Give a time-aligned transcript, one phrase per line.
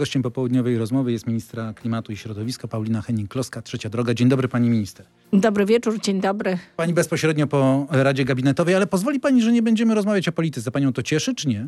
[0.00, 4.14] gościem popołudniowej rozmowy jest ministra klimatu i środowiska Paulina Henning-Kloska, Trzecia Droga.
[4.14, 5.06] Dzień dobry pani minister.
[5.32, 6.58] Dobry wieczór, dzień dobry.
[6.76, 10.70] Pani bezpośrednio po Radzie Gabinetowej, ale pozwoli pani, że nie będziemy rozmawiać o polityce.
[10.70, 11.66] Panią to cieszy, czy nie?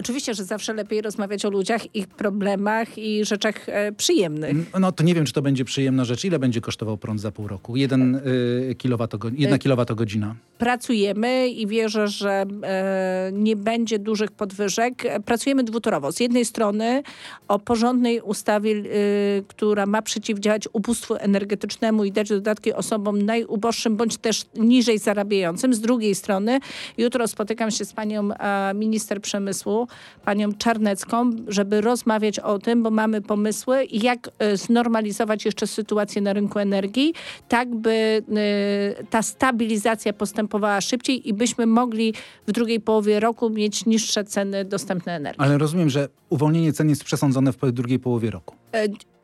[0.00, 4.56] Oczywiście, że zawsze lepiej rozmawiać o ludziach, ich problemach i rzeczach e, przyjemnych.
[4.80, 6.24] No to nie wiem, czy to będzie przyjemna rzecz.
[6.24, 7.76] Ile będzie kosztował prąd za pół roku?
[7.76, 10.34] Jeden, y, kilowatogo- jedna Y- kilowatogodzina.
[10.58, 12.30] Pracujemy i wierzę, że
[12.62, 15.04] e, nie będzie dużych podwyżek.
[15.06, 16.12] E, Pracujemy dwutorowo.
[16.12, 17.02] Z jednej strony
[17.48, 18.82] o porządnej ustawie, e,
[19.48, 25.74] która ma przeciwdziałać ubóstwu energetycznemu i dać dodatki osobom najuboższym bądź też niżej zarabiającym.
[25.74, 26.58] Z drugiej strony
[26.98, 29.88] jutro spotykam się z panią e, minister przemysłu,
[30.24, 36.32] panią Czarnecką, żeby rozmawiać o tym, bo mamy pomysły, jak e, znormalizować jeszcze sytuację na
[36.32, 37.14] rynku energii,
[37.48, 42.14] tak by e, ta stabilizacja postępowała szybciej i byśmy mogli
[42.46, 45.44] w drugiej połowie roku mieć niższe ceny dostępnej energii.
[45.44, 48.56] Ale rozumiem, że uwolnienie cen jest przesądzone w drugiej połowie roku.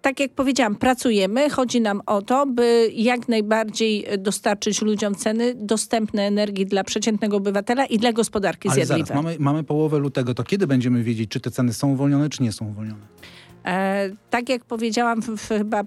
[0.07, 1.51] Tak jak powiedziałam, pracujemy.
[1.51, 7.87] Chodzi nam o to, by jak najbardziej dostarczyć ludziom ceny dostępnej energii dla przeciętnego obywatela
[7.87, 9.07] i dla gospodarki Ale zjadliwej.
[9.07, 10.35] zaraz, mamy, mamy połowę lutego.
[10.35, 13.01] To kiedy będziemy wiedzieć, czy te ceny są uwolnione, czy nie są uwolnione?
[13.67, 15.83] E, tak jak powiedziałam, w, chyba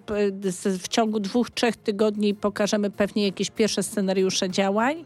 [0.64, 5.04] w ciągu dwóch, trzech tygodni pokażemy pewnie jakieś pierwsze scenariusze działań,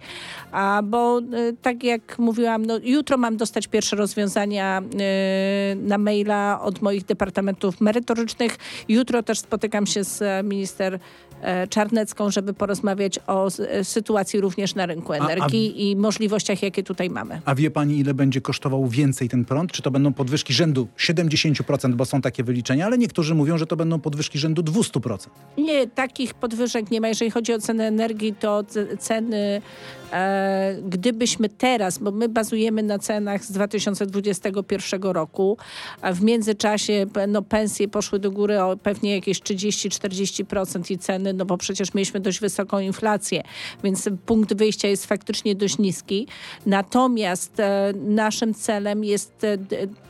[0.52, 1.22] a bo e,
[1.62, 7.82] tak jak mówiłam, no, jutro mam dostać pierwsze rozwiązania e, na maila od moich departamentów
[7.82, 8.58] merytorycznych.
[8.88, 11.00] Jutro też spotykam się z minister
[11.70, 17.10] Czarnecką, żeby porozmawiać o e, sytuacji również na rynku a- energii i możliwościach, jakie tutaj
[17.10, 17.42] mamy.
[17.46, 19.72] A wie pani, ile będzie kosztował więcej ten prąd?
[19.72, 23.76] Czy to będą podwyżki rzędu 70%, bo są takie wyliczenia, ale niektórzy mówią, że to
[23.76, 25.18] będą podwyżki rzędu 200%.
[25.58, 27.08] Nie, takich podwyżek nie ma.
[27.08, 28.64] Jeżeli chodzi o cenę energii, to
[29.00, 29.62] ceny, e,
[30.84, 35.58] gdybyśmy teraz, bo my bazujemy na cenach z 2021 roku,
[36.02, 41.46] a w międzyczasie no, pensje poszły do góry o pewnie jakieś 30-40% i ceny, no
[41.46, 43.44] bo przecież mieliśmy dość wysoką inflację,
[43.84, 46.28] więc punkt wyjścia jest faktycznie dość niski.
[46.66, 49.58] Natomiast e, naszym celem jest e,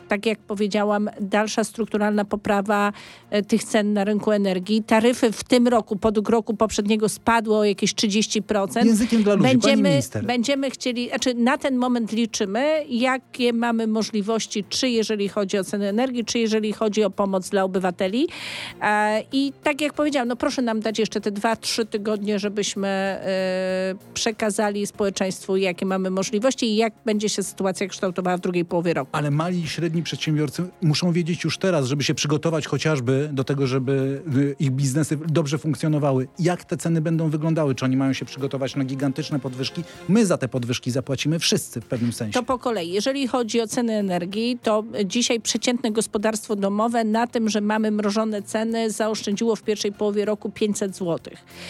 [0.07, 2.93] tak jak powiedziałam, dalsza strukturalna poprawa
[3.29, 4.83] e, tych cen na rynku energii.
[4.83, 8.85] Taryfy w tym roku, po roku poprzedniego spadły o jakieś 30%.
[8.85, 14.89] Językiem dla ludzi, będziemy, będziemy chcieli, znaczy na ten moment liczymy, jakie mamy możliwości, czy
[14.89, 18.27] jeżeli chodzi o ceny energii, czy jeżeli chodzi o pomoc dla obywateli.
[18.81, 22.87] E, I tak jak powiedziałam, no proszę nam dać jeszcze te dwa, trzy tygodnie, żebyśmy
[22.87, 28.93] e, przekazali społeczeństwu, jakie mamy możliwości i jak będzie się sytuacja kształtowała w drugiej połowie
[28.93, 29.09] roku.
[29.11, 33.67] Ale mali i średni przedsiębiorcy muszą wiedzieć już teraz, żeby się przygotować chociażby do tego,
[33.67, 36.27] żeby y, ich biznesy dobrze funkcjonowały.
[36.39, 37.75] Jak te ceny będą wyglądały?
[37.75, 39.83] Czy oni mają się przygotować na gigantyczne podwyżki?
[40.09, 42.33] My za te podwyżki zapłacimy wszyscy w pewnym sensie.
[42.33, 42.91] To po kolei.
[42.91, 48.41] Jeżeli chodzi o ceny energii, to dzisiaj przeciętne gospodarstwo domowe na tym, że mamy mrożone
[48.41, 51.19] ceny, zaoszczędziło w pierwszej połowie roku 500 zł.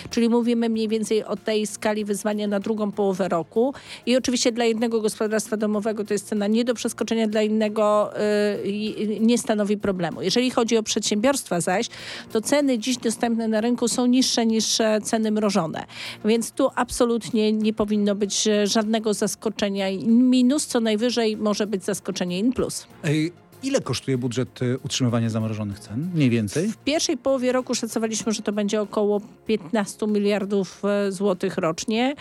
[0.09, 3.73] Czyli mówimy mniej więcej o tej skali wyzwania na drugą połowę roku.
[4.05, 8.12] I oczywiście dla jednego gospodarstwa domowego to jest cena nie do przeskoczenia, dla innego
[9.19, 10.21] nie stanowi problemu.
[10.21, 11.87] Jeżeli chodzi o przedsiębiorstwa zaś,
[12.31, 15.85] to ceny dziś dostępne na rynku są niższe niż e, ceny mrożone.
[16.25, 21.83] Więc tu absolutnie nie powinno być e, żadnego zaskoczenia in minus, co najwyżej może być
[21.83, 22.87] zaskoczenie in plus.
[23.03, 26.09] Ej, Ile kosztuje budżet y, utrzymywania zamrożonych cen?
[26.13, 26.67] Mniej więcej?
[26.67, 32.15] W pierwszej połowie roku szacowaliśmy, że to będzie około 15 miliardów e, złotych rocznie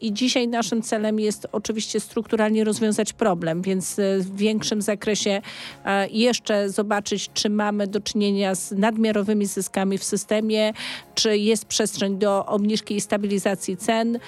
[0.00, 5.42] i dzisiaj naszym celem jest oczywiście strukturalnie rozwiązać problem, więc e, w większym zakresie
[6.10, 10.72] jeszcze zobaczyć, czy mamy do czynienia z nadmiarowymi zyskami w systemie,
[11.14, 14.18] czy jest przestrzeń do obniżki i stabilizacji cen.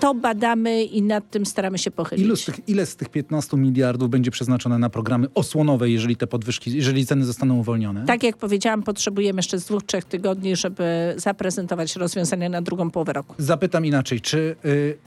[0.00, 2.26] To badamy i nad tym staramy się pochylić.
[2.26, 6.26] Ilu z tych, ile z tych 15 miliardów będzie przeznaczone na programy osłonowe, jeżeli te
[6.26, 8.06] podwyżki, jeżeli ceny zostaną uwolnione?
[8.06, 13.12] Tak jak powiedziałam, potrzebujemy jeszcze z dwóch, trzech tygodni, żeby zaprezentować rozwiązania na drugą połowę
[13.12, 13.34] roku.
[13.38, 14.98] Zapytam inaczej, czy y,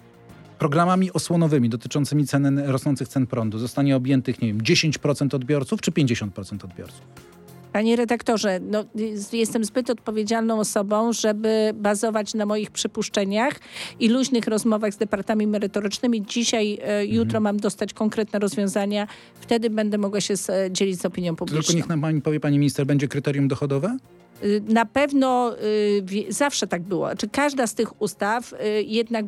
[0.60, 6.66] programami osłonowymi dotyczącymi cen, rosnących cen prądu zostanie objętych, nie wiem, 10% odbiorców czy 50%
[6.66, 7.31] odbiorców?
[7.74, 8.86] Panie redaktorze, no,
[9.34, 13.60] jestem zbyt odpowiedzialną osobą, żeby bazować na moich przypuszczeniach
[14.00, 16.26] i luźnych rozmowach z departami merytorycznymi.
[16.26, 19.08] Dzisiaj, e, jutro mam dostać konkretne rozwiązania.
[19.42, 21.76] Wtedy będę mogła się e, dzielić z opinią Tylko publiczną.
[21.76, 23.98] niech nam pani powie, pani minister, będzie kryterium dochodowe?
[24.44, 25.56] Y, na pewno
[26.12, 27.16] y, zawsze tak było.
[27.16, 29.26] Czy każda z tych ustaw y, jednak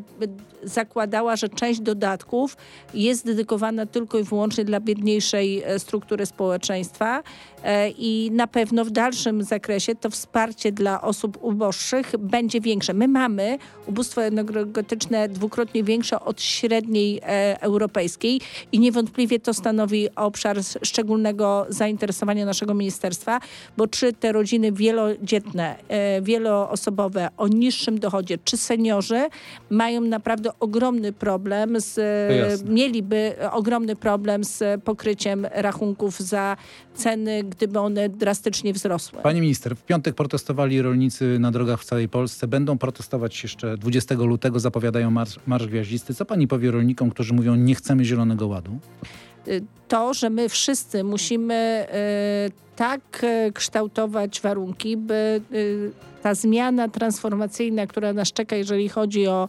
[0.64, 2.58] zakładała, że część dodatków
[2.94, 7.24] jest dedykowana tylko i wyłącznie dla biedniejszej e, struktury społeczeństwa
[7.64, 12.94] e, i na pewno w dalszym zakresie to wsparcie dla osób uboższych będzie większe.
[12.94, 13.58] My mamy
[13.88, 22.46] ubóstwo energetyczne dwukrotnie większe od średniej e, europejskiej i niewątpliwie to stanowi obszar szczególnego zainteresowania
[22.46, 23.40] naszego ministerstwa,
[23.78, 24.72] bo czy te rodziny
[25.08, 25.76] wielodzietne,
[26.22, 29.28] wieloosobowe o niższym dochodzie, czy seniorzy
[29.70, 32.00] mają naprawdę ogromny problem z,
[32.66, 36.58] mieliby ogromny problem z pokryciem rachunków za
[36.96, 39.20] ceny, gdyby one drastycznie wzrosły.
[39.22, 42.48] Pani minister, w piątek protestowali rolnicy na drogach w całej Polsce.
[42.48, 46.14] Będą protestować jeszcze 20 lutego, zapowiadają marsz, marsz gwiaździsty.
[46.14, 48.80] Co pani powie rolnikom, którzy mówią, nie chcemy Zielonego Ładu?
[49.88, 51.88] To, że my wszyscy musimy
[52.50, 55.92] y, tak y, kształtować warunki, by y,
[56.24, 59.48] ta zmiana transformacyjna, która nas czeka, jeżeli chodzi o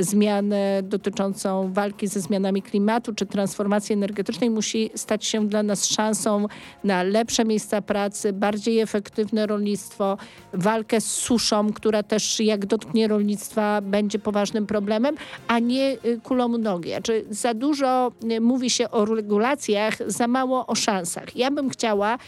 [0.00, 6.46] zmianę dotyczącą walki ze zmianami klimatu czy transformacji energetycznej, musi stać się dla nas szansą
[6.84, 10.18] na lepsze miejsca pracy, bardziej efektywne rolnictwo,
[10.52, 15.14] walkę z suszą, która też jak dotknie rolnictwa będzie poważnym problemem,
[15.48, 16.90] a nie kulą nogi.
[16.90, 21.36] Znaczy, za dużo mówi się o regulacjach, za mało o szansach.
[21.36, 22.18] Ja bym chciała,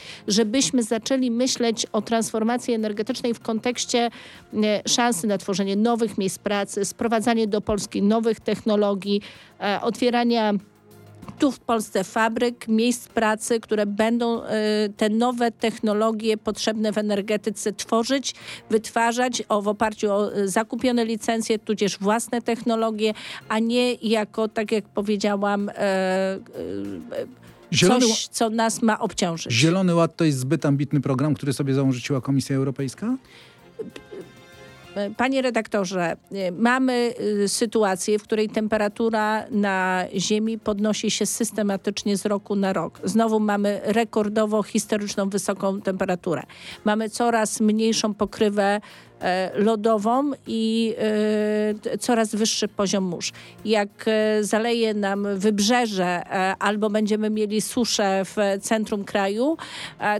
[0.44, 4.10] żebyśmy zaczęli myśleć o transformacji energetycznej w kontekście
[4.54, 4.58] y,
[4.88, 9.20] szansy na tworzenie nowych miejsc pracy, sprowadzanie do Polski nowych technologii,
[9.60, 10.52] e, otwierania
[11.38, 14.46] tu w Polsce fabryk, miejsc pracy, które będą y,
[14.96, 18.34] te nowe technologie potrzebne w energetyce tworzyć,
[18.70, 23.14] wytwarzać o, w oparciu o zakupione licencje, tudzież własne technologie,
[23.48, 25.70] a nie jako, tak jak powiedziałam,
[27.74, 29.52] Zielony coś, co nas ma obciążyć.
[29.52, 33.16] Zielony Ład to jest zbyt ambitny program, który sobie założyła Komisja Europejska?
[35.16, 36.16] Panie redaktorze,
[36.52, 43.00] mamy y, sytuację, w której temperatura na Ziemi podnosi się systematycznie z roku na rok.
[43.04, 46.42] Znowu mamy rekordowo historyczną wysoką temperaturę.
[46.84, 48.80] Mamy coraz mniejszą pokrywę
[49.54, 50.94] lodową i
[51.92, 53.32] e, coraz wyższy poziom mórz.
[53.64, 56.22] Jak e, zaleje nam wybrzeże
[56.58, 59.56] albo będziemy mieli suszę w centrum kraju,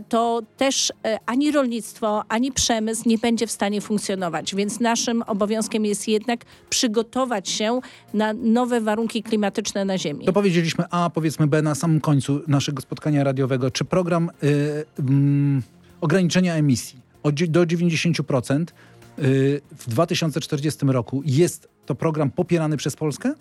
[0.09, 0.93] to też
[1.25, 4.55] ani rolnictwo, ani przemysł nie będzie w stanie funkcjonować.
[4.55, 6.39] Więc naszym obowiązkiem jest jednak
[6.69, 7.79] przygotować się
[8.13, 10.25] na nowe warunki klimatyczne na Ziemi.
[10.25, 13.71] To powiedzieliśmy A, powiedzmy B na samym końcu naszego spotkania radiowego.
[13.71, 15.63] Czy program y, mm,
[16.01, 18.65] ograniczenia emisji do 90%
[19.19, 23.33] y, w 2040 roku jest to program popierany przez Polskę?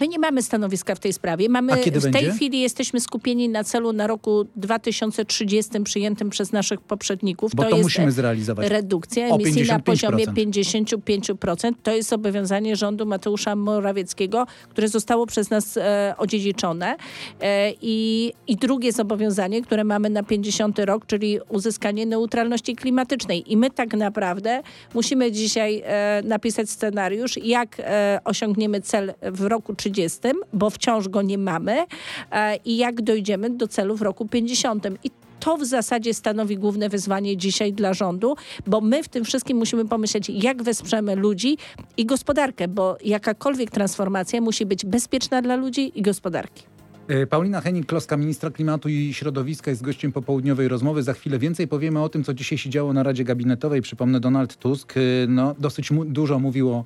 [0.00, 1.48] My nie mamy stanowiska w tej sprawie.
[1.48, 2.10] Mamy, w będzie?
[2.10, 7.54] tej chwili jesteśmy skupieni na celu na roku 2030 przyjętym przez naszych poprzedników.
[7.54, 8.68] Bo to, to musimy zrealizować.
[8.68, 11.72] Redukcja emisji na poziomie 55%.
[11.82, 16.96] To jest zobowiązanie rządu Mateusza Morawieckiego, które zostało przez nas e, odziedziczone.
[17.40, 23.52] E, i, I drugie zobowiązanie, które mamy na 50 rok, czyli uzyskanie neutralności klimatycznej.
[23.52, 24.62] I my tak naprawdę
[24.94, 30.18] musimy dzisiaj e, napisać scenariusz, jak e, osiągniemy cel w roku 30,
[30.52, 31.84] bo wciąż go nie mamy
[32.30, 34.86] e, i jak dojdziemy do celu w roku 50.
[35.04, 35.10] I
[35.40, 38.36] to w zasadzie stanowi główne wyzwanie dzisiaj dla rządu,
[38.66, 41.58] bo my w tym wszystkim musimy pomyśleć, jak wesprzemy ludzi
[41.96, 46.62] i gospodarkę, bo jakakolwiek transformacja musi być bezpieczna dla ludzi i gospodarki.
[47.08, 51.02] E, Paulina Henning-Kloska, ministra klimatu i środowiska jest gościem popołudniowej rozmowy.
[51.02, 53.82] Za chwilę więcej powiemy o tym, co dzisiaj się działo na Radzie Gabinetowej.
[53.82, 56.84] Przypomnę, Donald Tusk e, no, dosyć dużo mówiło o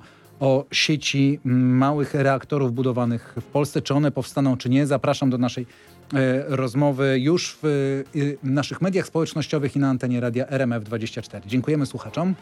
[0.71, 3.81] sieci małych reaktorów budowanych w Polsce.
[3.81, 4.87] Czy one powstaną, czy nie?
[4.87, 5.65] Zapraszam do naszej
[6.13, 7.65] e, rozmowy już w
[8.45, 11.41] e, naszych mediach społecznościowych i na antenie radia RMF24.
[11.45, 12.35] Dziękujemy słuchaczom.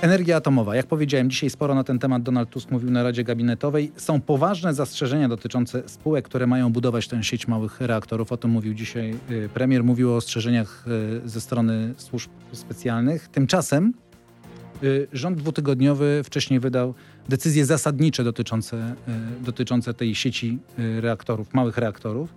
[0.00, 0.76] Energia atomowa.
[0.76, 3.92] Jak powiedziałem, dzisiaj sporo na ten temat Donald Tusk mówił na Radzie Gabinetowej.
[3.96, 8.32] Są poważne zastrzeżenia dotyczące spółek, które mają budować tę sieć małych reaktorów.
[8.32, 9.84] O tym mówił dzisiaj e, premier.
[9.84, 10.84] Mówił o ostrzeżeniach
[11.24, 13.28] ze strony służb specjalnych.
[13.28, 13.92] Tymczasem
[15.12, 16.94] rząd dwutygodniowy wcześniej wydał
[17.28, 18.94] decyzje zasadnicze dotyczące,
[19.40, 22.34] y, dotyczące tej sieci y, reaktorów, małych reaktorów.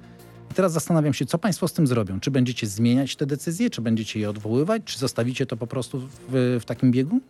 [0.51, 2.19] I teraz zastanawiam się, co państwo z tym zrobią.
[2.19, 6.57] Czy będziecie zmieniać te decyzje, czy będziecie je odwoływać, czy zostawicie to po prostu w,
[6.61, 7.21] w takim biegu?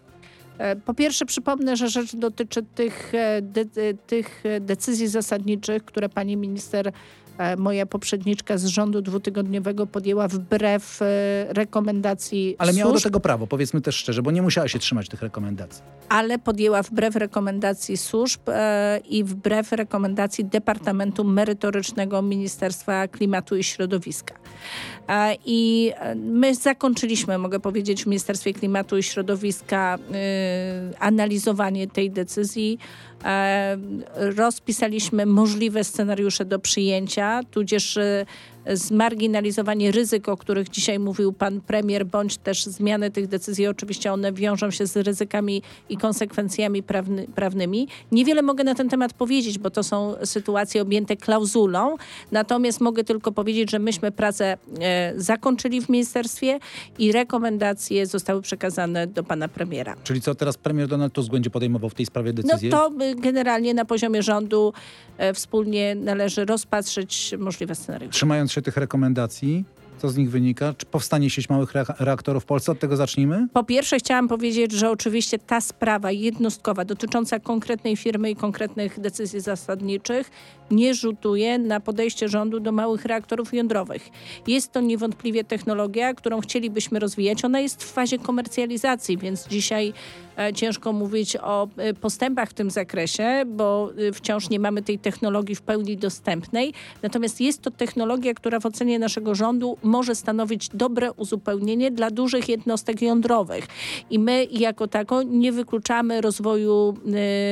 [0.58, 3.66] E, po pierwsze przypomnę, że rzecz dotyczy tych, e, de,
[4.08, 6.92] tych decyzji zasadniczych, które pani minister e,
[7.58, 11.06] moja poprzedniczka z rządu dwutygodniowego podjęła wbrew e,
[11.54, 15.10] rekomendacji Ale miała do służb, tego prawo, powiedzmy też szczerze, bo nie musiała się trzymać
[15.10, 15.84] tych rekomendacji.
[16.10, 24.36] ale podjęła wbrew rekomendacji służb e, i wbrew rekomendacji Departamentu Merytorycznego Ministerstwa Klimatu i Środowiska.
[25.08, 32.12] E, I e, my zakończyliśmy, mogę powiedzieć, w Ministerstwie Klimatu i Środowiska e, analizowanie tej
[32.12, 32.78] decyzji.
[33.26, 33.78] E,
[34.16, 38.00] Rozpisaliśmy możliwe scenariusze do przyjęcia, tudzież
[38.74, 43.68] zmarginalizowanie ryzyk, o których dzisiaj mówił pan premier, bądź też zmiany tych decyzji.
[43.68, 47.88] Oczywiście one wiążą się z ryzykami i konsekwencjami prawny, prawnymi.
[48.12, 51.96] Niewiele mogę na ten temat powiedzieć, bo to są sytuacje objęte klauzulą.
[52.32, 56.60] Natomiast mogę tylko powiedzieć, że myśmy pracę e, zakończyli w ministerstwie
[57.00, 59.96] i rekomendacje zostały przekazane do pana premiera.
[60.04, 62.72] Czyli co, teraz premier Donald Tusk będzie podejmował w tej sprawie No decyzję?
[62.72, 64.74] to y, generalnie na poziomie rządu
[65.18, 68.14] e, wspólnie należy rozpatrzyć możliwe scenariusze.
[68.14, 69.66] Trzymając tych rekomendacji,
[70.02, 70.74] co z nich wynika?
[70.78, 72.72] Czy powstanie sieć małych rea- reaktorów w Polsce?
[72.72, 73.48] Od tego zacznijmy?
[73.54, 79.40] Po pierwsze chciałam powiedzieć, że oczywiście ta sprawa jednostkowa dotycząca konkretnej firmy i konkretnych decyzji
[79.40, 80.32] zasadniczych
[80.72, 84.10] nie rzutuje na podejście rządu do małych reaktorów jądrowych.
[84.48, 87.46] Jest to niewątpliwie technologia, którą chcielibyśmy rozwijać.
[87.46, 89.94] Ona jest w fazie komercjalizacji, więc dzisiaj
[90.38, 95.00] e, ciężko mówić o e, postępach w tym zakresie, bo e, wciąż nie mamy tej
[95.00, 96.74] technologii w pełni dostępnej.
[97.04, 102.50] Natomiast jest to technologia, która w ocenie naszego rządu może stanowić dobre uzupełnienie dla dużych
[102.50, 103.68] jednostek jądrowych.
[104.10, 106.98] I my jako tako nie wykluczamy rozwoju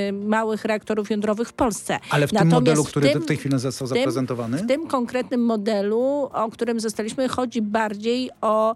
[0.10, 2.00] e, małych reaktorów jądrowych w Polsce.
[2.10, 4.58] Ale w tym Natomiast modelu, w który tym- w tej chwili został w tym- zaprezentowany?
[4.58, 8.76] w tym konkretnym modelu, o którym zostaliśmy, chodzi bardziej o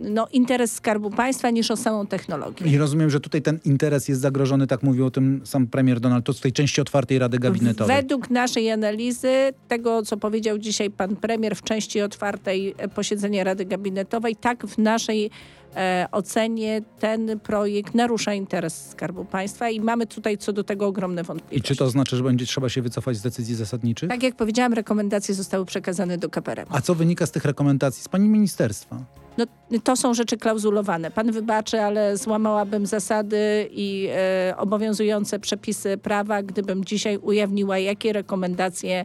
[0.00, 2.66] no, interes Skarbu Państwa niż o samą technologię.
[2.66, 6.24] I rozumiem, że tutaj ten interes jest zagrożony, tak mówił o tym sam premier Donald
[6.24, 7.96] Tusk w tej części otwartej Rady Gabinetowej.
[7.96, 9.32] Według naszej analizy,
[9.68, 14.78] tego co powiedział dzisiaj pan premier w części otwartej e, posiedzenia Rady Gabinetowej, tak w
[14.78, 15.30] naszej
[15.76, 21.22] e, ocenie ten projekt narusza interes Skarbu Państwa i mamy tutaj co do tego ogromne
[21.22, 21.68] I wątpliwości.
[21.68, 24.08] czy to znaczy, że będzie trzeba się wycofać z decyzji zasadniczych?
[24.08, 26.66] Tak jak powiedziałam, rekomendacje zostały przekazane do KPRM.
[26.70, 29.04] A co wynika z tych rekomendacji z pani ministerstwa?
[29.38, 29.44] No,
[29.84, 31.10] to są rzeczy klauzulowane.
[31.10, 39.04] Pan wybaczy, ale złamałabym zasady i e, obowiązujące przepisy prawa, gdybym dzisiaj ujawniła, jakie rekomendacje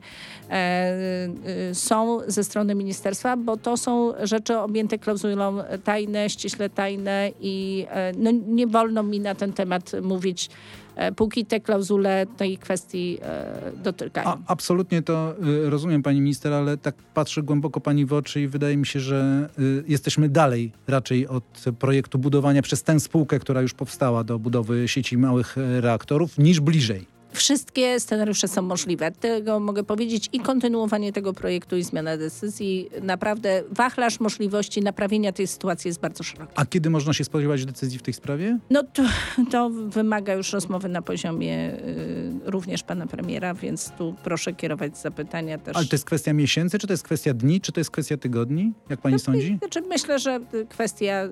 [0.50, 7.32] e, e, są ze strony ministerstwa, bo to są rzeczy objęte klauzulą tajne, ściśle tajne
[7.42, 10.50] i e, no, nie wolno mi na ten temat mówić,
[10.96, 14.28] e, póki te klauzule tej kwestii e, dotykają.
[14.28, 18.48] A, absolutnie to y, rozumiem pani minister, ale tak patrzę głęboko pani w oczy i
[18.48, 23.62] wydaje mi się, że y, jesteśmy dalej raczej od projektu budowania przez tę spółkę, która
[23.62, 27.19] już powstała do budowy sieci małych reaktorów, niż bliżej.
[27.34, 29.12] Wszystkie scenariusze są możliwe.
[29.12, 32.90] Tego mogę powiedzieć i kontynuowanie tego projektu i zmiana decyzji.
[33.02, 36.54] Naprawdę wachlarz możliwości naprawienia tej sytuacji jest bardzo szeroki.
[36.56, 38.58] A kiedy można się spodziewać decyzji w tej sprawie?
[38.70, 39.04] No to,
[39.52, 45.58] to wymaga już rozmowy na poziomie y, również pana premiera, więc tu proszę kierować zapytania
[45.58, 45.78] też.
[45.78, 48.74] Ale to jest kwestia miesięcy, czy to jest kwestia dni, czy to jest kwestia tygodni?
[48.90, 49.58] Jak pani sądzi?
[49.60, 51.26] Znaczy, myślę, że y, kwestia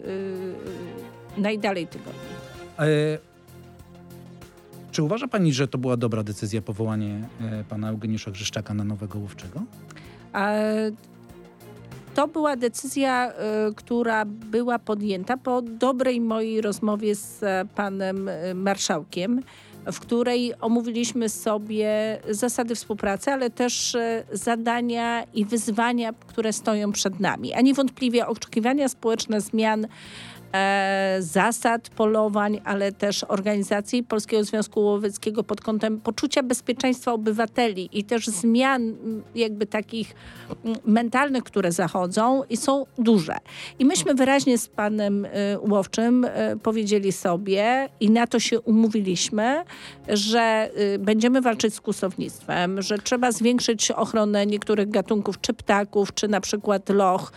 [1.37, 2.19] y, najdalej tygodni.
[2.79, 2.85] E,
[4.97, 9.19] czy uważa pani, że to była dobra decyzja powołanie e, pana Eugeniusza Grzeszczaka na nowego
[9.19, 9.61] łowczego?
[10.33, 10.53] A
[12.15, 19.41] To była decyzja, y, która była podjęta po dobrej mojej rozmowie z e, panem marszałkiem,
[19.91, 27.19] w której omówiliśmy sobie zasady współpracy, ale też e, zadania i wyzwania, które stoją przed
[27.19, 27.53] nami.
[27.53, 29.87] A niewątpliwie oczekiwania społeczne zmian
[30.53, 38.03] e, zasad polowań, ale też organizacji Polskiego Związku Łowieckiego pod kątem poczucia bezpieczeństwa obywateli i
[38.03, 40.15] też zmian m, jakby takich
[40.65, 43.37] m, mentalnych, które zachodzą i są duże.
[43.79, 45.29] I myśmy wyraźnie z panem y,
[45.69, 46.29] Łowczym y,
[46.63, 49.63] powiedzieli sobie i na to się umówiliśmy,
[50.07, 56.27] że y, będziemy walczyć z kłusownictwem, że trzeba zwiększyć ochronę niektórych gatunków, czy ptaków, czy
[56.27, 57.31] na przykład loch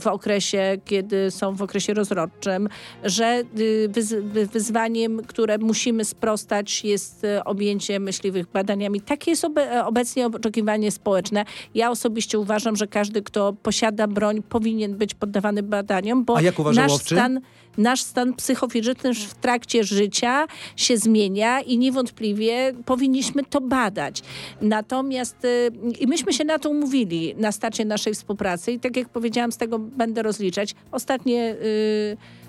[0.00, 2.43] w okresie, kiedy są w okresie rozrodczym,
[3.04, 9.00] że y, wyz- wy- wyzwaniem, które musimy sprostać jest y, objęcie myśliwych badaniami.
[9.00, 11.44] Takie jest obe- obecnie oczekiwanie społeczne.
[11.74, 16.36] Ja osobiście uważam, że każdy, kto posiada broń, powinien być poddawany badaniom, bo
[16.74, 17.14] nasz łowczy?
[17.14, 17.40] stan,
[17.78, 20.46] nasz stan psychofizyczny w trakcie życia
[20.76, 24.22] się zmienia i niewątpliwie powinniśmy to badać.
[24.60, 25.70] Natomiast y,
[26.00, 29.56] i myśmy się na to umówili na starcie naszej współpracy i tak jak powiedziałam, z
[29.56, 30.74] tego będę rozliczać.
[30.92, 32.43] Ostatnie y, e,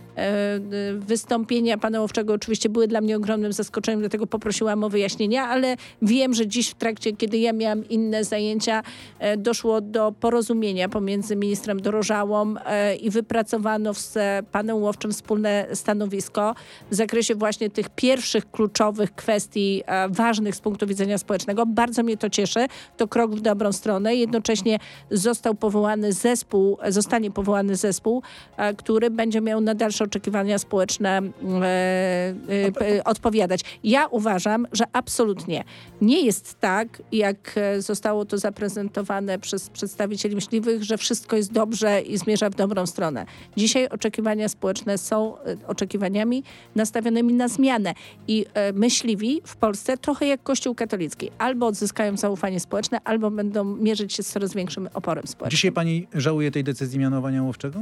[0.97, 6.33] wystąpienia pana Łowczego oczywiście były dla mnie ogromnym zaskoczeniem, dlatego poprosiłam o wyjaśnienia, ale wiem,
[6.33, 8.83] że dziś w trakcie, kiedy ja miałam inne zajęcia,
[9.19, 14.17] e, doszło do porozumienia pomiędzy ministrem Dorożałą e, i wypracowano z
[14.51, 16.55] panem Łowczym wspólne stanowisko
[16.91, 21.65] w zakresie właśnie tych pierwszych kluczowych kwestii ważnych z punktu widzenia społecznego.
[21.65, 22.67] Bardzo mnie to cieszy.
[22.97, 24.15] To krok w dobrą stronę.
[24.15, 24.79] Jednocześnie
[25.11, 28.23] został powołany zespół, zostanie powołany zespół,
[28.77, 31.23] który będzie miał na dalsze oczekiwania społeczne e,
[32.97, 33.61] e, odpowiadać.
[33.83, 35.63] Ja uważam, że absolutnie
[36.01, 42.01] nie jest tak, jak e, zostało to zaprezentowane przez przedstawicieli myśliwych, że wszystko jest dobrze
[42.01, 43.25] i zmierza w dobrą stronę.
[43.57, 46.43] Dzisiaj oczekiwania społeczne są oczekiwaniami
[46.75, 47.93] nastawionymi na zmianę
[48.27, 51.31] i myśliwi w Polsce trochę jak Kościół katolicki.
[51.37, 55.57] Albo odzyskają zaufanie społeczne, albo będą mierzyć się z coraz większym oporem społecznym.
[55.57, 57.79] Dzisiaj pani żałuje tej decyzji mianowania Łowczego?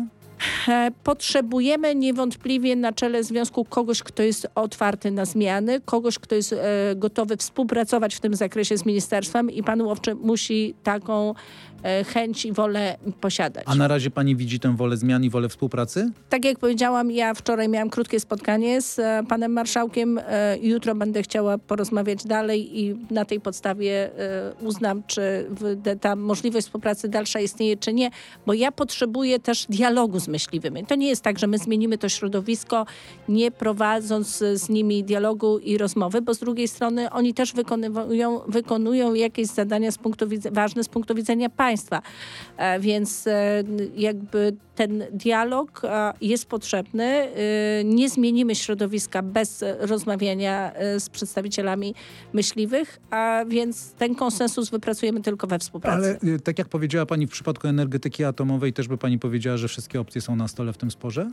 [1.04, 6.96] Potrzebujemy niewątpliwie na czele związku kogoś, kto jest otwarty na zmiany, kogoś, kto jest e,
[6.96, 11.34] gotowy współpracować w tym zakresie z ministerstwem i pan Łowczy musi taką
[12.08, 13.64] chęć i wolę posiadać.
[13.68, 16.12] A na razie pani widzi tę wolę zmian i wolę współpracy?
[16.30, 20.20] Tak jak powiedziałam, ja wczoraj miałam krótkie spotkanie z e, panem marszałkiem.
[20.28, 24.10] E, jutro będę chciała porozmawiać dalej i na tej podstawie
[24.62, 25.50] uznam, czy
[26.02, 28.10] ta możliwość współpracy dalsza istnieje, czy nie,
[28.46, 30.86] bo ja potrzebuję też dialogu z myśliwymi.
[30.86, 32.86] To nie jest tak, że my zmienimy to środowisko,
[33.30, 39.14] nie prowadząc z nimi dialogu i rozmowy, bo z drugiej strony oni też wykonują, wykonują
[39.14, 42.02] jakieś zadania z punktu, ważne z punktu widzenia państwa państwa.
[42.58, 43.64] E, więc e,
[43.96, 47.28] jakby ten dialog e, jest potrzebny.
[47.86, 51.96] Nie zmienimy środowiska bez rozmawiania z przedstawicielami
[52.34, 56.18] myśliwych, a więc ten konsensus wypracujemy tylko we współpracy.
[56.22, 60.00] Ale tak jak powiedziała pani w przypadku energetyki atomowej, też by pani powiedziała, że wszystkie
[60.00, 61.32] opcje są na stole w tym sporze?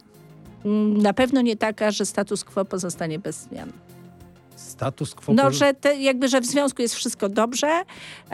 [0.65, 3.73] Mm, na pewno nie taka, że status quo pozostanie bez zmian
[4.61, 5.35] status quo.
[5.35, 7.83] No, że te, jakby, że w związku jest wszystko dobrze,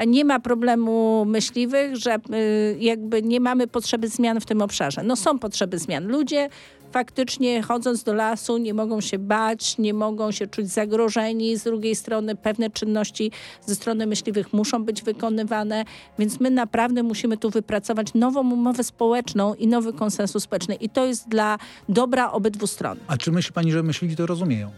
[0.07, 5.03] nie ma problemu myśliwych, że y, jakby nie mamy potrzeby zmian w tym obszarze.
[5.03, 6.07] No są potrzeby zmian.
[6.07, 6.49] Ludzie
[6.93, 11.57] faktycznie chodząc do lasu nie mogą się bać, nie mogą się czuć zagrożeni.
[11.57, 13.31] Z drugiej strony pewne czynności
[13.67, 15.85] ze strony myśliwych muszą być wykonywane,
[16.19, 20.75] więc my naprawdę musimy tu wypracować nową umowę społeczną i nowy konsensus społeczny.
[20.75, 22.99] I to jest dla dobra obydwu stron.
[23.07, 24.71] A czy myśli pani, że myśliwi to rozumieją?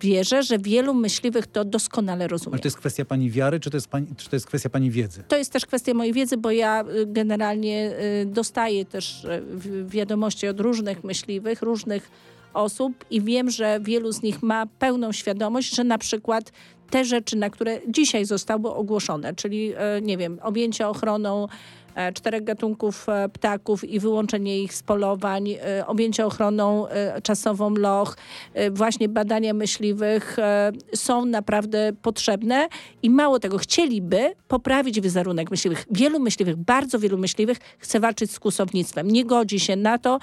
[0.00, 2.54] Wierzę, że wielu myśliwych to doskonale rozumie.
[2.54, 4.90] Ale to jest kwestia pani wiary, czy to jest, pani, czy to jest kwestia pani
[4.90, 5.22] wiedzy?
[5.28, 9.42] To jest też kwestia mojej wiedzy, bo ja y, generalnie y, dostaję też y,
[9.86, 12.10] wiadomości od różnych myśliwych, różnych
[12.54, 16.52] osób i wiem, że wielu z nich ma pełną świadomość, że na przykład
[16.90, 19.72] te rzeczy, na które dzisiaj zostały ogłoszone, czyli
[20.02, 21.48] nie wiem, objęcie ochroną
[22.14, 26.86] czterech gatunków e, ptaków i wyłączenie ich z polowań, e, objęcie ochroną
[27.22, 28.16] czasową loch,
[28.70, 30.36] właśnie badania myśliwych
[30.94, 32.68] są naprawdę potrzebne
[33.02, 35.86] i mało tego, chcieliby poprawić wizerunek myśliwych.
[35.90, 39.10] Wielu myśliwych, bardzo wielu myśliwych chce walczyć z kłusownictwem.
[39.10, 40.18] Nie godzi się na to,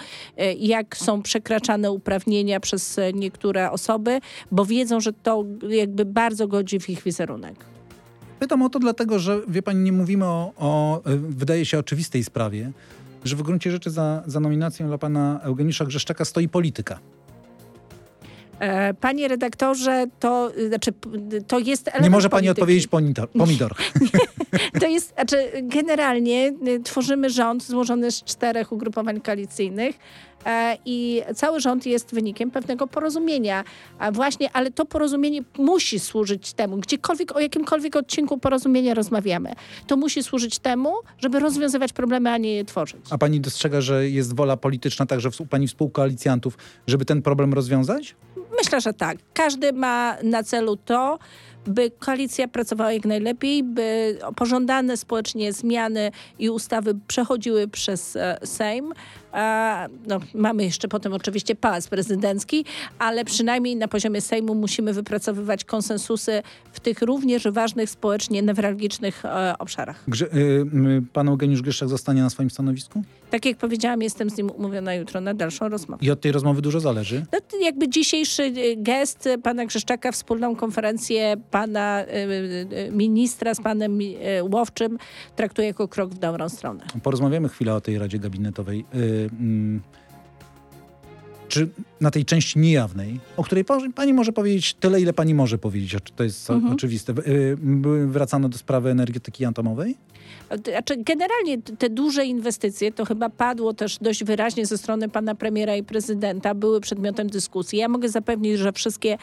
[0.57, 4.19] jak są przekraczane uprawnienia przez niektóre osoby,
[4.51, 7.76] bo wiedzą, że to jakby bardzo godzi w ich wizerunek.
[8.39, 12.23] Pytam o to dlatego, że wie pani, nie mówimy o, o e, wydaje się oczywistej
[12.23, 12.71] sprawie,
[13.25, 16.99] że w gruncie rzeczy za, za nominacją dla pana Eugeniusza Grzeszczaka stoi polityka.
[18.59, 20.91] E, panie redaktorze, to, znaczy,
[21.47, 22.61] to jest Nie może pani polityki.
[22.61, 23.29] odpowiedzieć pomidor.
[23.43, 23.75] pomidor.
[24.79, 29.95] To jest, znaczy, generalnie y, tworzymy rząd złożony z czterech ugrupowań koalicyjnych
[30.45, 33.63] e, i cały rząd jest wynikiem pewnego porozumienia.
[33.99, 39.53] A właśnie, ale to porozumienie musi służyć temu, gdziekolwiek, o jakimkolwiek odcinku porozumienia rozmawiamy,
[39.87, 43.01] to musi służyć temu, żeby rozwiązywać problemy, a nie je tworzyć.
[43.09, 48.15] A pani dostrzega, że jest wola polityczna także u pani współkoalicjantów, żeby ten problem rozwiązać?
[48.57, 49.17] Myślę, że tak.
[49.33, 51.19] Każdy ma na celu to,
[51.67, 58.93] by koalicja pracowała jak najlepiej, by pożądane społecznie zmiany i ustawy przechodziły przez e, Sejm.
[60.07, 62.65] No, mamy jeszcze potem oczywiście pałac prezydencki,
[62.99, 69.55] ale przynajmniej na poziomie Sejmu musimy wypracowywać konsensusy w tych również ważnych społecznie newralgicznych e,
[69.59, 70.03] obszarach.
[70.07, 73.03] Grze, y, pan Eugeniusz Grzeszczak zostanie na swoim stanowisku?
[73.29, 76.05] Tak jak powiedziałam, jestem z nim umówiona jutro na dalszą rozmowę.
[76.05, 77.25] I od tej rozmowy dużo zależy?
[77.33, 82.07] No, jakby dzisiejszy gest pana Grzeszczaka, wspólną konferencję pana y,
[82.87, 83.99] y, ministra z panem
[84.51, 84.97] Łowczym
[85.35, 86.83] traktuję jako krok w dobrą stronę.
[87.03, 88.85] Porozmawiamy chwilę o tej Radzie Gabinetowej.
[88.93, 89.81] Mm,
[91.47, 91.69] czy
[92.01, 93.65] na tej części niejawnej, o której
[93.95, 96.73] pani może powiedzieć tyle, ile pani może powiedzieć, to jest mhm.
[96.73, 97.13] oczywiste,
[98.05, 99.95] wracano do sprawy energetyki atomowej?
[100.63, 105.75] Znaczy, generalnie te duże inwestycje, to chyba padło też dość wyraźnie ze strony pana premiera
[105.75, 107.79] i prezydenta, były przedmiotem dyskusji.
[107.79, 109.17] Ja mogę zapewnić, że wszystkie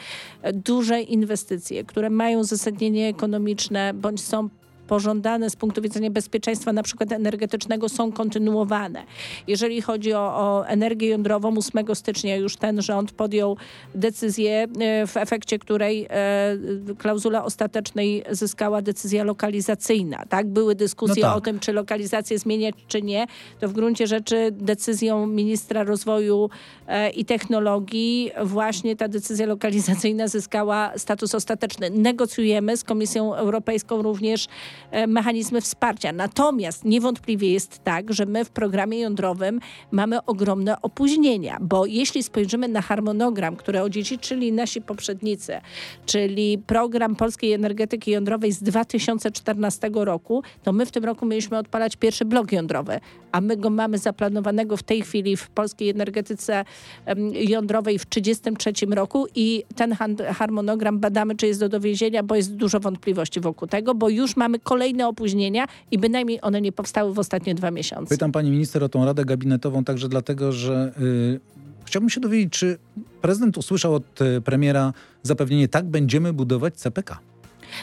[0.53, 4.49] duże inwestycje, które mają uzasadnienie ekonomiczne bądź są
[4.87, 9.03] pożądane z punktu widzenia bezpieczeństwa na przykład energetycznego są kontynuowane.
[9.47, 13.57] Jeżeli chodzi o, o energię jądrową, 8 stycznia już ten rząd podjął
[13.95, 16.57] decyzję, e, w efekcie której e,
[16.97, 20.25] klauzula ostatecznej zyskała decyzja lokalizacyjna.
[20.29, 21.37] Tak, były dyskusje no tak.
[21.37, 23.27] o tym, czy lokalizację zmieniać, czy nie.
[23.59, 26.49] To w gruncie rzeczy decyzją ministra rozwoju
[26.87, 31.89] e, i technologii właśnie ta decyzja lokalizacyjna zyskała status ostateczny.
[31.89, 34.47] Negocjujemy z Komisją Europejską również
[35.07, 36.11] mechanizmy wsparcia.
[36.11, 39.59] Natomiast niewątpliwie jest tak, że my w programie jądrowym
[39.91, 45.61] mamy ogromne opóźnienia, bo jeśli spojrzymy na harmonogram, który odziedziczyli nasi poprzednicy,
[46.05, 51.95] czyli program polskiej energetyki jądrowej z 2014 roku, to my w tym roku mieliśmy odpalać
[51.95, 52.99] pierwszy blok jądrowy,
[53.31, 56.65] a my go mamy zaplanowanego w tej chwili w polskiej energetyce
[57.33, 59.95] jądrowej w 1933 roku i ten
[60.33, 64.59] harmonogram badamy, czy jest do dowiezienia, bo jest dużo wątpliwości wokół tego, bo już mamy
[64.65, 68.09] kolejne opóźnienia i bynajmniej one nie powstały w ostatnie dwa miesiące.
[68.09, 71.39] Pytam pani minister o tą radę gabinetową także dlatego, że yy,
[71.85, 72.77] chciałbym się dowiedzieć, czy
[73.21, 77.19] prezydent usłyszał od y, premiera zapewnienie tak będziemy budować CPK.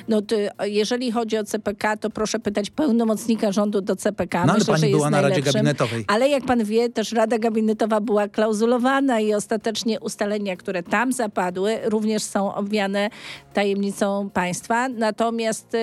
[0.08, 4.46] No to jeżeli chodzi o CPK, to proszę pytać pełnomocnika rządu do CPK.
[4.46, 6.04] No, ale Myślę, pani była na Radzie Gabinetowej.
[6.08, 11.78] Ale jak pan wie, też Rada Gabinetowa była klauzulowana i ostatecznie ustalenia, które tam zapadły,
[11.84, 13.10] również są obwiane
[13.52, 14.88] tajemnicą państwa.
[14.88, 15.78] Natomiast y,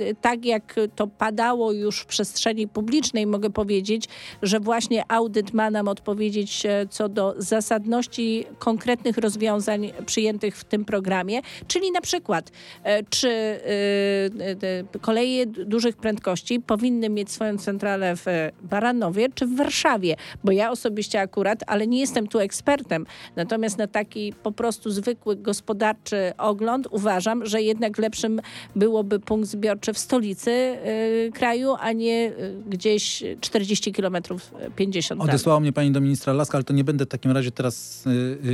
[0.00, 4.08] y, tak jak to padało już w przestrzeni publicznej, mogę powiedzieć,
[4.42, 10.84] że właśnie audyt ma nam odpowiedzieć e, co do zasadności konkretnych rozwiązań przyjętych w tym
[10.84, 12.50] programie, czyli na przykład,
[12.82, 18.26] e, czy czy y, y, koleje dużych prędkości powinny mieć swoją centralę w
[18.62, 23.86] Baranowie czy w Warszawie, bo ja osobiście akurat, ale nie jestem tu ekspertem, natomiast na
[23.86, 28.40] taki po prostu zwykły gospodarczy ogląd uważam, że jednak lepszym
[28.76, 32.32] byłoby punkt zbiorczy w stolicy y, kraju, a nie
[32.68, 37.08] gdzieś 40 kilometrów, 50 Odesłała mnie pani do ministra Laska, ale to nie będę w
[37.08, 38.04] takim razie teraz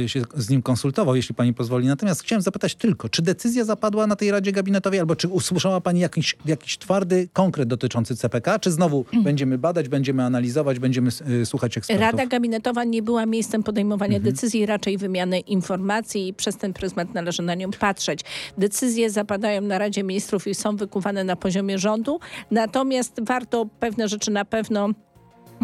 [0.06, 1.86] się z nim konsultował, jeśli pani pozwoli.
[1.86, 4.63] Natomiast chciałem zapytać tylko, czy decyzja zapadła na tej Radzie gabinetowej,
[5.00, 9.24] albo czy usłyszała Pani jakiś, jakiś twardy konkret dotyczący CPK, czy znowu mm.
[9.24, 11.10] będziemy badać, będziemy analizować, będziemy
[11.42, 12.02] y, słuchać ekspertów?
[12.02, 14.34] Rada gabinetowa nie była miejscem podejmowania mhm.
[14.34, 18.20] decyzji, raczej wymiany informacji i przez ten pryzmat należy na nią patrzeć.
[18.58, 24.30] Decyzje zapadają na Radzie Ministrów i są wykuwane na poziomie rządu, natomiast warto pewne rzeczy
[24.30, 24.88] na pewno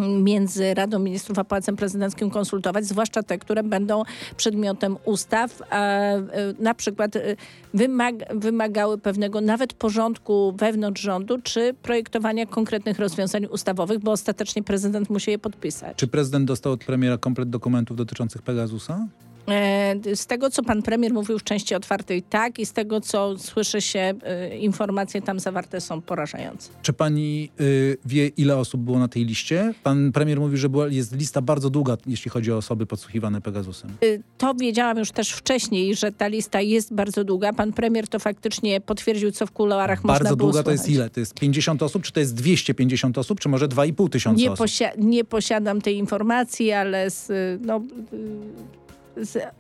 [0.01, 4.03] między Radą Ministrów a Pałacem Prezydenckim konsultować, zwłaszcza te, które będą
[4.37, 6.23] przedmiotem ustaw, e,
[6.59, 7.37] na przykład e,
[7.75, 15.11] wymag wymagały pewnego nawet porządku wewnątrz rządu, czy projektowania konkretnych rozwiązań ustawowych, bo ostatecznie prezydent
[15.11, 15.97] musi je podpisać.
[15.97, 19.07] Czy prezydent dostał od premiera komplet dokumentów dotyczących Pegasusa?
[19.49, 23.39] E, z tego, co pan premier mówił w części otwartej, tak, i z tego, co
[23.39, 24.15] słyszy się,
[24.53, 26.71] y, informacje tam zawarte są porażające.
[26.83, 29.75] Czy pani y, wie, ile osób było na tej liście?
[29.83, 33.91] Pan premier mówił, że była, jest lista bardzo długa, jeśli chodzi o osoby podsłuchiwane Pegasusem.
[34.05, 37.53] Y, to wiedziałam już też wcześniej, że ta lista jest bardzo długa.
[37.53, 40.89] Pan premier to faktycznie potwierdził, co w kuluarach bardzo można było Bardzo długa to jest
[40.89, 41.11] ile?
[41.11, 44.59] To jest 50 osób, czy to jest 250 osób, czy może 2,5 tysiąca nie osób?
[44.59, 47.29] Posia nie posiadam tej informacji, ale z,
[47.67, 47.81] no,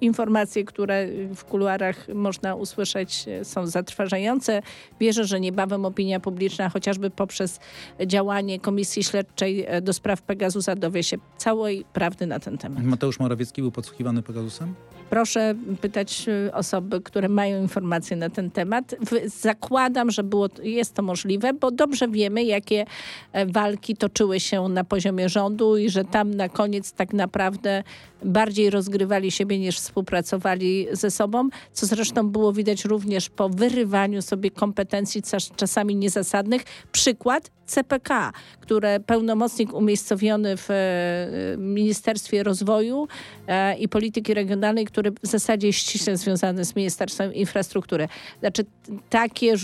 [0.00, 4.62] informacje, które w kuluarach można usłyszeć są zatrważające.
[5.00, 7.60] Wierzę, że niebawem opinia publiczna, chociażby poprzez
[8.06, 12.84] działanie Komisji Śledczej do spraw Pegasusa dowie się całej prawdy na ten temat.
[12.84, 14.74] Mateusz Morawiecki był podsłuchiwany Pegasusem?
[15.10, 18.94] Proszę pytać y, osoby, które mają informacje na ten temat.
[19.26, 22.86] Zakładam, że było, jest to możliwe, bo dobrze wiemy, jakie
[23.32, 27.82] e, walki toczyły się na poziomie rządu i że tam na koniec tak naprawdę
[28.24, 34.50] bardziej rozgrywali siebie niż współpracowali ze sobą, co zresztą było widać również po wyrywaniu sobie
[34.50, 35.22] kompetencji
[35.56, 36.62] czasami niezasadnych.
[36.92, 43.08] Przykład CPK, które pełnomocnik umiejscowiony w e, Ministerstwie Rozwoju
[43.46, 48.08] e, i Polityki Regionalnej, który w zasadzie jest ściśle związany z Ministerstwem Infrastruktury.
[48.40, 48.64] Znaczy
[49.10, 49.54] takie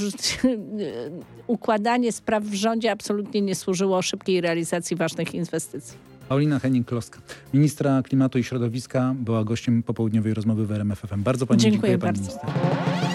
[1.47, 5.99] układanie spraw w rządzie absolutnie nie służyło szybkiej realizacji ważnych inwestycji.
[6.29, 7.19] Paulina Henning-Kloska,
[7.55, 11.23] ministra klimatu i środowiska, była gościem popołudniowej rozmowy w RMFFM.
[11.23, 11.93] Bardzo pani dziękuję.
[11.93, 12.39] dziękuję bardzo.
[12.39, 13.06] Pani minister.